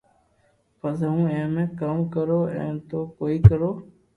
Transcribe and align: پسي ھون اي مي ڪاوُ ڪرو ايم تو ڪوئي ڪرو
پسي 0.79 1.05
ھون 1.13 1.25
اي 1.33 1.41
مي 1.53 1.63
ڪاوُ 1.79 1.99
ڪرو 2.13 2.39
ايم 2.57 2.75
تو 2.89 2.99
ڪوئي 3.17 3.35
ڪرو 3.47 3.71